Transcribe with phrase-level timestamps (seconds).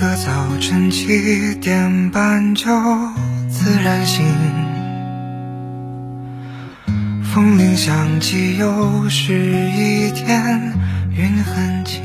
[0.00, 2.70] 个早晨七点半就
[3.50, 4.24] 自然醒，
[7.22, 10.72] 风铃响起又是一天，
[11.14, 12.02] 云很轻。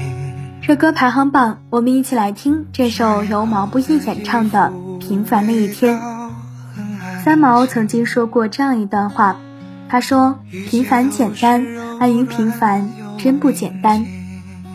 [0.61, 5.97] 热歌排行榜，我们一起来听这首由毛不易演唱的《平凡的一天》。
[7.23, 9.37] 三毛曾经说过这样一段话，
[9.87, 10.39] 他说
[10.69, 11.65] ：“平凡简单，
[12.01, 14.05] 安于平凡，真不简单。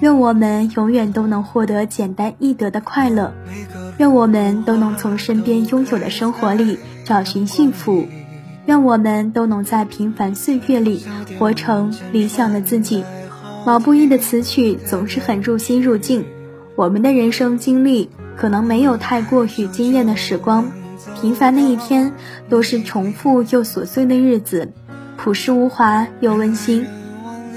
[0.01, 3.35] 愿我们永远都能获得简单易得的快乐，
[3.99, 8.07] 愿我们都能从身边拥有的生活里找寻幸福，
[8.67, 11.05] 愿我们都能在平凡岁月里
[11.39, 13.05] 活成理想的自己。”
[13.67, 16.25] 毛不易的词曲总是很入心入境。
[16.77, 20.73] 我们的人生经历可能没有太过于惊艳的时光，
[21.21, 22.15] 平凡的一天
[22.49, 24.73] 都是重复又琐碎的日子，
[25.19, 26.87] 朴实无华又温馨。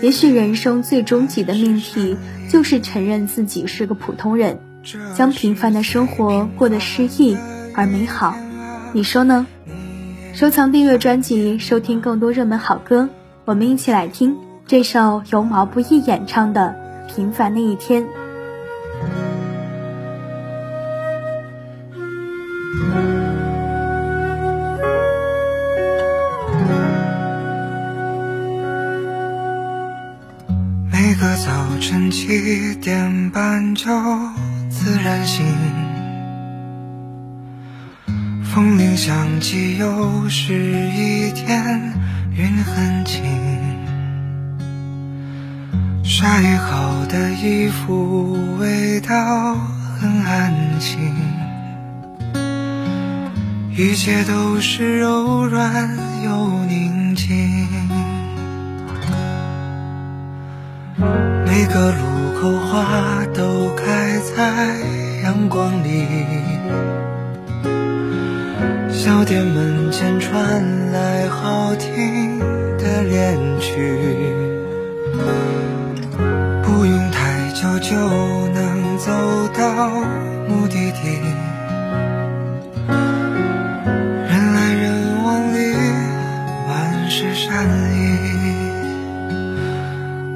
[0.01, 2.17] 也许人生最终极的命题
[2.49, 4.59] 就是承认自己是个普通人，
[5.15, 7.37] 将平凡的生活过得诗意
[7.73, 8.35] 而美好。
[8.93, 9.47] 你说呢？
[10.33, 13.09] 收藏订阅专辑，收听更多热门好歌。
[13.45, 14.35] 我们一起来听。
[14.65, 16.73] 这首由毛不易演唱的
[17.13, 18.03] 《平凡的一天》。
[31.15, 33.85] 每个早晨七点半就
[34.67, 35.45] 自然醒，
[38.43, 40.55] 风铃响起又是
[40.89, 41.93] 一天，
[42.35, 43.23] 云很轻。
[46.03, 49.53] 晒好的衣服，味道
[49.99, 50.97] 很安心，
[53.77, 57.67] 一切都是柔软又宁静。
[61.55, 64.75] 每个路口花都开在
[65.21, 66.07] 阳光里，
[68.89, 72.39] 小店门前传来好听
[72.79, 73.99] 的恋曲。
[76.63, 77.95] 不用太久就
[78.55, 79.11] 能走
[79.55, 79.89] 到
[80.49, 81.21] 目的地，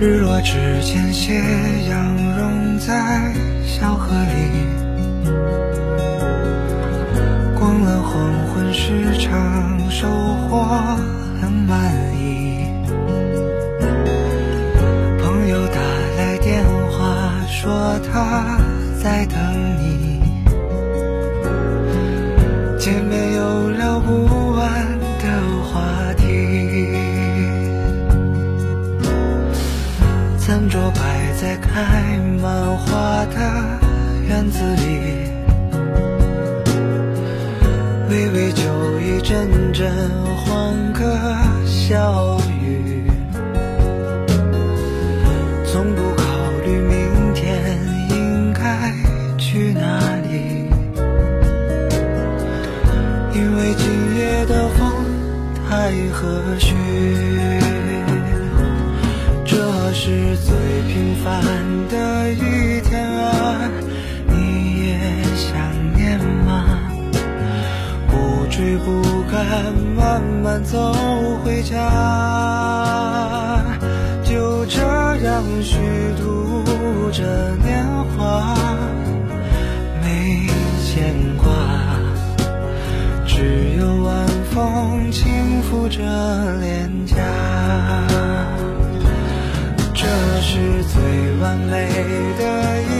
[0.00, 1.34] 日落之前，斜
[1.90, 3.34] 阳融在
[3.66, 4.32] 小河里。
[7.58, 10.08] 逛了黄昏市场，收
[10.48, 10.64] 获
[11.42, 12.39] 很满意。
[38.10, 38.64] 微微酒
[39.00, 39.88] 意，阵阵
[40.34, 41.04] 欢歌
[41.64, 43.04] 笑语，
[45.64, 46.24] 从不考
[46.64, 47.78] 虑明天
[48.10, 48.92] 应该
[49.38, 50.66] 去哪里，
[53.32, 53.86] 因为今
[54.18, 54.92] 夜的风
[55.68, 56.26] 太和
[56.58, 56.74] 煦。
[59.44, 59.56] 这
[59.92, 60.56] 是最
[60.88, 61.30] 平凡
[61.88, 62.89] 的一天
[68.60, 69.00] 不追不
[69.32, 70.92] 赶，慢慢走
[71.42, 71.78] 回家，
[74.22, 74.82] 就这
[75.24, 75.78] 样虚
[76.18, 76.62] 度
[77.10, 78.54] 着年华，
[80.02, 80.46] 没
[80.84, 81.50] 牵挂，
[83.26, 86.02] 只有晚风轻拂着
[86.60, 87.16] 脸颊。
[89.94, 90.06] 这
[90.42, 91.00] 是最
[91.40, 91.88] 完美
[92.38, 92.42] 的
[92.82, 92.99] 一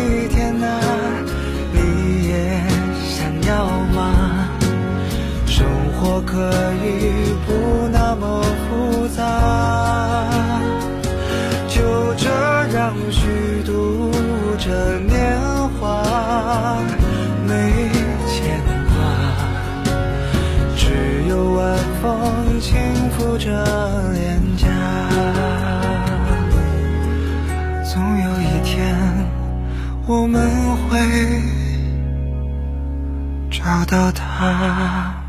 [6.40, 6.46] 可
[6.82, 10.26] 以不那么复杂
[11.69, 12.31] 就这
[12.75, 14.10] 样虚度
[14.56, 15.38] 着年
[15.78, 16.82] 华
[17.46, 17.90] 没
[18.26, 18.58] 牵
[18.88, 18.94] 挂。
[20.75, 22.75] 只有晚风轻
[23.10, 23.50] 拂着
[24.14, 24.66] 脸颊
[27.84, 28.96] 总有一天
[30.06, 30.48] 我们
[30.88, 30.98] 会
[33.50, 35.19] 找到他。